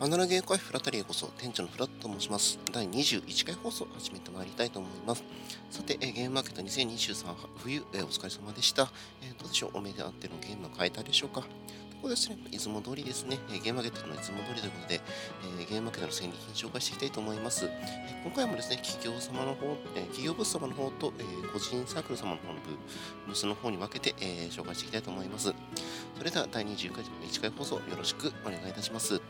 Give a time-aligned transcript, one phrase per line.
[0.00, 2.58] アナログゲーカフェフラタリへこそ店長のフラットと申します。
[2.72, 5.22] 第21回放送を始めてまいりたいと思います。
[5.70, 8.90] さて、えーゲームマーケット2023冬、えーお疲れ様でした。
[9.22, 9.70] えーどうでしょう？
[9.78, 11.42] お目であってのゲームは買えたでしょうか？
[11.42, 11.46] こ
[12.02, 15.00] こですね、いつも通りですね、えーゲームマーケットのいつも通りということで、
[15.58, 17.64] えーゲームマーケットの戦利品紹介していきたいと思います。
[17.64, 22.54] えー今回もですね、企業様の方、えー企業ブース様の方と、えー個人サークル様の方の
[23.26, 25.54] ブースの方に分けて、えー紹介していきたいと思います。
[26.18, 29.20] それでは第21回1回放送よろしくお願いいたします。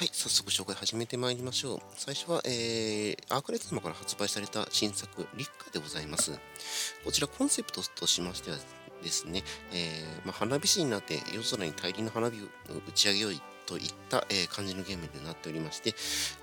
[0.00, 1.80] はい、早速紹介始めてまいりましょう。
[1.94, 6.40] 最初は、えー、アークレット様から発売された新作、立夏でございます。
[7.04, 8.56] こちらコンセプトとしましては
[9.02, 9.42] ですね、
[9.74, 12.44] えーまあ、花火師になって夜空に大輪の花火を
[12.88, 13.32] 打ち上げよう
[13.66, 15.94] といった、えー感じのゲームになっておりまして、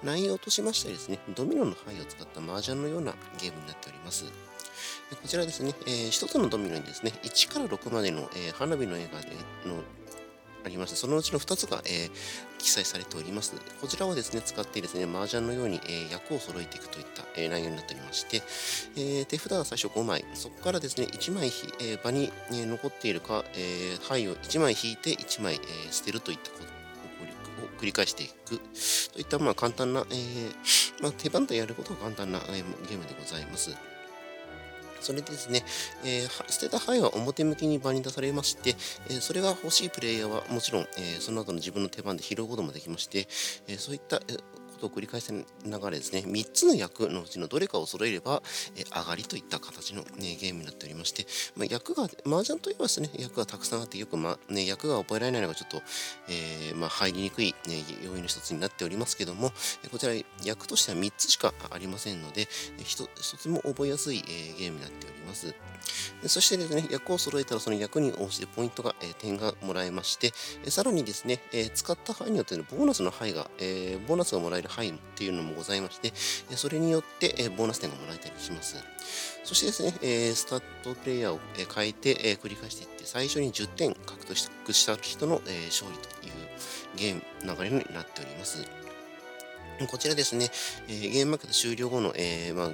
[0.03, 4.25] 内容としましてはですね、ドミノの牌を使った麻雀のようなゲームになっております。
[5.19, 9.31] こちらですね、えー一つのドミノにですね、1から6までの、えー花火の絵が、ね、
[9.65, 9.81] の
[10.67, 12.11] ありまして、そのうちの2つが、えー
[12.57, 13.53] 記載されております。
[13.79, 18.41] こちらをですね、使ってですね、麻雀のように、えー役を揃えていくといった、えー内容になっておりまして、
[18.95, 21.47] えー手札は最初5枚、そこからですね、1枚、
[21.79, 26.67] えー場に、え残っているか、え牌を1枚引いて1枚、え捨てるといったことを
[27.79, 28.59] 繰り返していく
[29.13, 30.51] といった、まあ、簡単な、え
[30.99, 33.96] まあ、手番とやることが簡単な、えゲームでございます。
[35.01, 35.63] それでですね、
[36.03, 38.75] えー捨てた牌は表向きに場に出されまして、
[39.09, 43.27] えーそれが欲しいプレイヤーはもちろん、えーその後の自分の手番で拾うこともできまして、
[43.67, 44.37] えーそういった、え
[44.77, 45.31] ことを繰り返し
[45.65, 48.41] ながらですね、3つの役のうちのどれかを揃えれば、
[48.75, 51.25] え上がりといった形の、ね、ゲームになっておりまして、
[51.55, 55.81] まあ、役が、麻雀といえばですね、役がたくさんあって、よく、まね、役が覚えられないのがちょっと、
[56.29, 59.51] えーまあ、入りにくい、ね、要因の一つになっておりますけども、
[59.91, 65.53] こちら役としては3つしかありませんので、えーひと一つも覚えやすい、えーゲームになっております。
[66.25, 70.31] そしてですね、役を揃えたらその役に応じてポイントが、えー点がもらえまして、
[70.65, 76.13] えさらにですね、え使った範囲によってのボーナスの範囲が、えーボーナスがもらえる範囲っていうのもございまして、
[76.51, 78.75] えそれによって、えボーナス点がもらえたりします。
[79.43, 84.35] そしてですね、えスタッドプレイヤーを、え変えて、え繰り返していって、最初に10点獲得
[84.73, 86.33] した人の、え勝利という
[86.95, 88.65] ゲーム流れになっております。
[89.89, 90.49] こちらですね、
[90.87, 92.71] えゲームマーケット終了後の、えーまあ、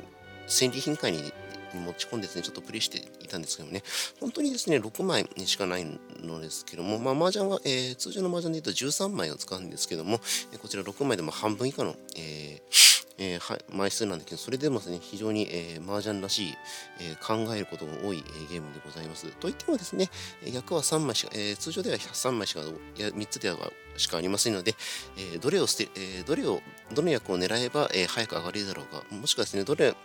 [0.47, 1.32] 戦利品会に
[1.77, 3.83] 持ち込んでですね、ちょっとプレイしていたんですけどもね、
[4.19, 5.85] 本当にですね、6枚しかない
[6.21, 10.19] のですけども、まあ、麻雀は、えー通常の麻雀で言うと13枚を使うんですけども、
[10.61, 12.82] こちら6枚でも半分以下の、えー
[13.17, 16.57] えーは枚数なんだけど、それでもですね、非常に、えー、麻雀らしい、
[16.99, 19.27] えー考えることが多い、えゲームでございます。
[19.37, 20.09] といってもですね、
[20.45, 22.61] 役は3枚しか、え通常では3枚しか、
[22.97, 23.57] や3つでは
[23.97, 24.75] しかありませんので、
[25.17, 26.61] えどれを捨て、えどれを、
[26.93, 29.95] どの役を狙えば、え早く上がれるだろうか、もしくはですね、どれ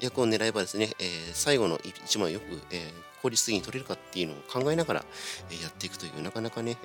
[0.00, 5.04] 役を狙えばですね、え最後の1枚よく、えー効率的に取れるかっていうのを考えながら、
[5.50, 6.76] えやっていくという、なかなかね、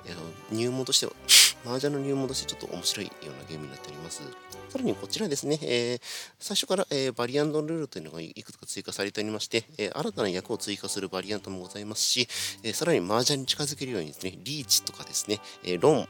[0.50, 1.12] 入門としては、
[1.66, 4.22] 麻雀の入門としてちょっと面白いようなゲームになっております。
[4.70, 6.00] さらにこちらですね、えー
[6.38, 12.26] 最初から、えーバリアントルールというのがいくつか追加されておりまして、えー新たな役を追加するバリアントもございますし、
[12.62, 16.08] えーさらに麻雀に近づけるようにですね、リーチとかですね、えーロン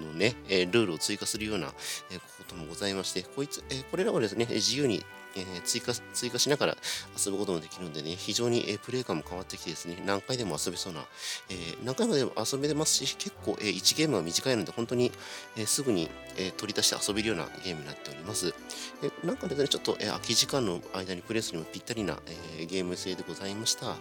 [0.00, 1.72] のね、えルールを追加するような、
[2.10, 6.76] えこともございまして、こいつ、えこれらをですね、自由に、えー追加追加しながら
[7.22, 11.04] 遊ぶこともできるのでね、非常に、えプレイ感も変わってきてですね、何回でも遊べそうな、
[11.50, 15.12] えー何回までも遊べますし、結構、えー1ゲームは短いので、本当に、
[15.56, 18.54] えーすぐに、え取り出して遊べるようなゲームになっております。
[19.02, 22.18] えなんかですね、ちょっと、え空き時間の間にプレイするにもぴったりな、
[22.58, 23.96] えゲーム性でございました。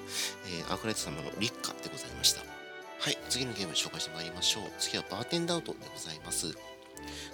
[0.48, 2.55] えアークライト様の立夏でございました。
[3.06, 4.64] はい、次のゲーム紹介してまいりましょう。
[4.80, 6.56] 次はバーテンダウトでございます。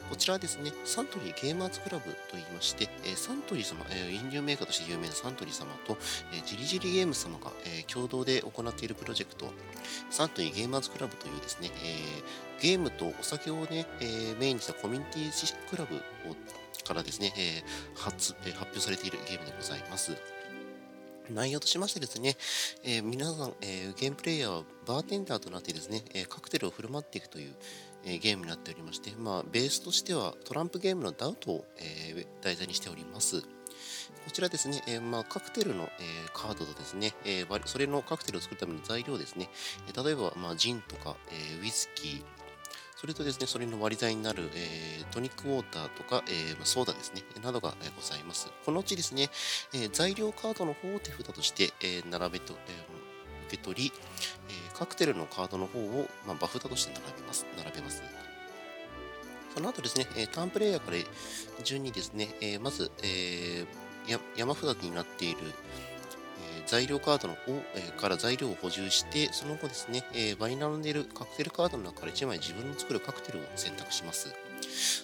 [0.09, 5.97] こちらはですね、サントリーゲーマーズクラブと言いまして、えサントリー様、え飲料メーカーとして有名なサントリー様と、
[6.33, 9.49] えジリジリゲーム様が、え共同で行っているプロジェクト、
[10.09, 12.21] サントリーゲーマーズクラブというですね、え
[12.61, 16.35] ゲームとお酒をね、えメインにしたコミュニティクラブを
[16.83, 17.63] からですね、え
[17.95, 20.17] 発え発表されているゲームでございます。
[21.31, 22.35] 内容としましてですね、
[22.83, 27.55] えー皆さん、えーゲームプレイヤーはバーテンダーとなってですね、えーカクテルを振る舞っていくという、
[28.03, 33.41] えゲームになっておりまして、まあ、ベースとしてはトランプゲームのダウトを、えー題材にしております。
[33.41, 33.47] こ
[34.31, 39.49] ちらですね、えーまあ、カクテルの、えーカードとですね、えーそれのカクテルを作るための材料ですね、
[39.89, 42.23] え例えば、まあ、ジンとか、えウイスキー、
[43.01, 48.47] それとですね、それの割り剤になる、えートニックウォーターとか、えーソーダですね、などが、ございます。
[48.63, 49.31] このうちですね、
[49.73, 52.57] え材料カードの方を手札として、え並べと、え
[53.47, 53.93] 受け取り、
[54.49, 57.47] えカクテルのカードの方を、まあ、バフ札として並べます。
[57.57, 58.03] 並べます。
[59.55, 60.97] その後ですね、えターンプレイヤーから
[61.63, 63.81] 順にですね、えまず、えー
[64.35, 65.37] 山札になっている、
[66.66, 67.37] 材料カードのを、
[67.75, 74.34] えー、から材料を補充して、その後ですね、えー、場に並んでいるカクテルカードの中から1枚自分の作るカクテルを選択します。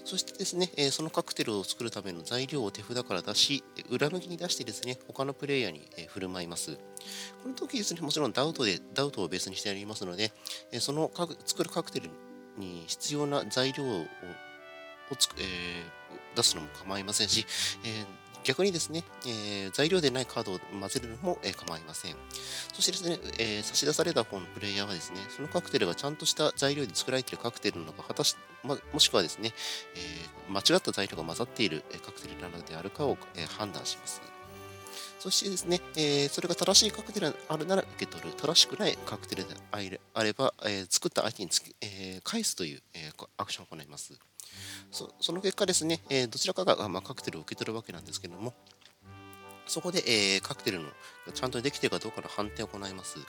[0.05, 6.77] そしてですね、えそのカクテルを作るための材料を手札から出し、裏向きに出してですね、他のプレイヤーに、え振る舞います。
[7.43, 10.31] この時ですね、もちろんダウトで、ダウトをベースにしてありますので、
[10.71, 11.11] えその
[11.45, 12.09] 作るカクテル
[12.57, 14.05] に必要な材料を
[15.11, 17.45] をつ、えー、出すのも構いませんし、
[17.85, 22.15] えー、逆にですね、えー、材料でないカードを混ぜるのも、えー、構いません。
[22.73, 29.51] そしてですね、えー、差し出された方のプレイヤーはですね、そのカクテルがちゃんとした材料で作られているカクテルなのか、果たし、ま、もしくはですね、
[29.95, 34.36] え間違った材料が混ざっているカクテルなのであるかを、え判断します。
[35.27, 44.17] そしてですね、えー、それが正しいカクテルであるなら受け取る、正しくないカクテルであれば、えー、作った相手につき、えー、返すという、えアクションを行います。
[44.89, 48.53] そその結果ですね、えどちらかが、まあ、カクテルを受け取るわけなんですけども、
[49.65, 50.85] そこで、えカクテルの
[51.33, 53.19] ちゃんとできているかどうかの判定を行います。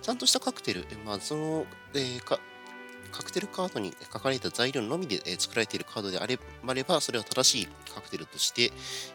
[0.00, 2.40] ちゃんとしたカクテル、まあ、その、えか
[3.12, 6.38] カクテルカードに書かれた材料のみで、作られているカードであれ
[6.86, 8.72] ば、それは正しいカクテルとして、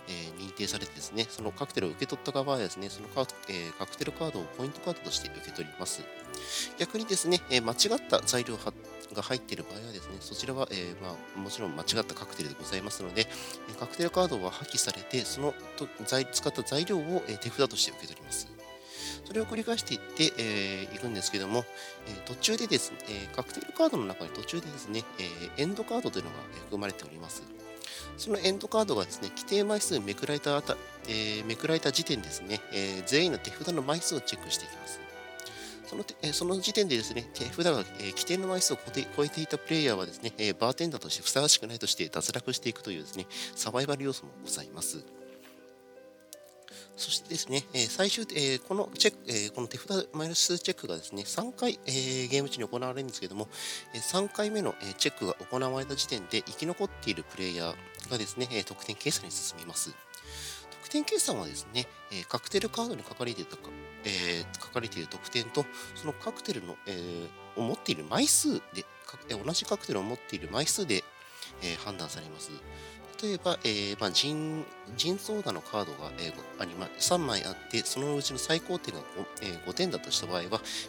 [0.08, 6.04] え認定されてですね、そのカクテルを受け取った側はですね、そのカ,、えカクテルカードをポイントカードとして受け取ります。
[6.78, 7.78] 逆にですね、え間違っ
[8.10, 8.58] た材料
[9.14, 13.28] が入っている場合はですね、そちらは、えー、まあ、もちろん間違ったカクテルでございますので、
[13.80, 18.51] カクテルカードは破棄されて、そのと使った材料を、え手札として受け取ります。
[19.32, 21.64] それを繰り返していって、えー、いくんですけども、
[22.06, 25.06] えー、途中でですね、えー、カクテルカードの中に途中でですね、
[25.58, 26.36] えエンドカードというのが
[26.66, 27.42] 含まれております。
[28.18, 30.76] そのエンドカードがですね、規定枚数めくられたた、
[31.08, 35.00] えめくられた時点ですね、え全員の手札の枚数をチェックしていきます。
[35.86, 38.78] そのえその時点でですね、手札が、え規定の枚数を
[39.16, 45.21] 超えていたプレイヤーはですね、えバーテンダーとしてふさわしくないとして脱落していくというですね、サバイバル要素もございます。
[46.96, 53.48] そしてですね、え最終、えこのチェック、えこの手札マイナスチェックがですね、3回、えゲーム中に行われるんですけども、
[53.94, 59.92] え3回目の、えチェックが行われた時点で生き残っているプレイヤーがですね、え得点計算に進みます。
[60.84, 63.70] 得点計算はですね、えカクテルカードに書かれていたか、
[64.04, 65.66] え、書かれている得点と、
[65.96, 68.86] そのカクテルの、え、を持っている枚数で、
[69.30, 71.04] 同じカクテルを持っている枚数で、
[71.64, 72.52] え、判断されます。
[73.22, 74.66] 例えば、えーまあ、人
[74.98, 79.04] 人相談のカードが、えー、ありま3枚あって、そのうちの最高点が 5,、
[79.44, 80.44] えー、5点だとした場合は、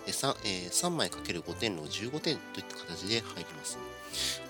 [0.06, 3.78] えー 3, えー、3枚かける5点の15点といった形で入ります。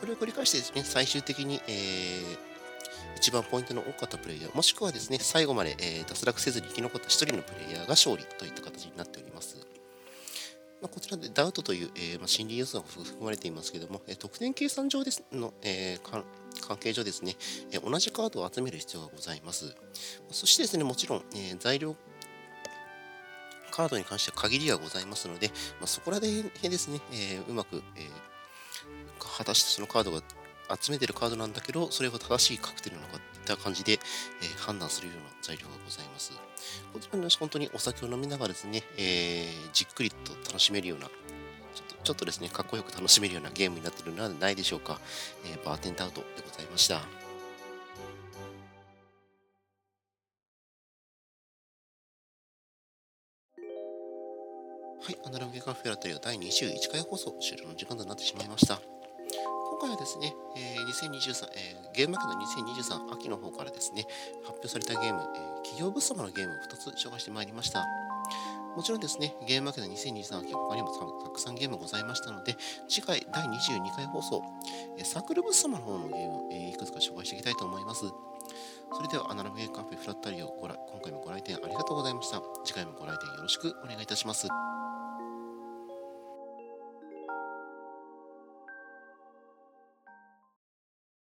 [0.00, 9.56] これを繰り返してですね、最終的に、えー、一番ポイントの多かったプレイヤー、もしくはですね、最後まで、えー、脱落せずに生き残った1人のプレイヤーが勝利といった形になっております。
[10.82, 16.22] まあ、こちらでダウトという、えーまあ、心理要素が含まれていますけれども、えー、得点計算上ですの、えー、
[16.62, 17.36] 関係上ですね、
[17.72, 19.74] え、同じカードを集める必要がございます。
[20.30, 21.96] そしてですね、もちろん、え、材料
[23.72, 25.48] カードに関しては限りがございますので、
[25.80, 30.22] まあ、そこら辺ですね、えー、うまく、えー、果たしてそのカードが
[30.80, 36.32] 集めてるカードなんだけど、それは正しいカクテルなのかといった感じで、えー、判断するような材料がございます。
[36.92, 41.10] こちらの本当にお酒を飲みながらですね、えー、じっくりと楽しめるような、
[42.04, 44.98] ちょっとですね、かっこよく楽しめるようなゲームになっているのではないでしょうか。
[45.46, 46.96] えー、バーテンダウトでございました。
[55.04, 58.80] はい、アナログカフェラテリア第21回放送終了の時間となってしまいました。
[59.70, 64.06] 今回はですね、えー、2023、えー、ゲームマーケット2023秋の方からですね、
[64.44, 67.84] 発表されたゲーム、えー、企業物様のゲームを2つ紹介してまいりました。
[68.76, 70.88] もちろんですね、ゲームマーケット2023は他にも
[71.24, 72.56] たくさんゲームございましたので、
[72.88, 74.42] 次回第22回放送、
[75.04, 78.06] サークルブス様の方のゲームを、え、いくつか紹介していきたいと思います。
[78.94, 80.68] それではアナログゲームカフェフラッタリオ今
[81.02, 82.42] 回もご来店ありがとうございました。
[82.64, 84.48] 次回もご来店よろしくお願いいたします。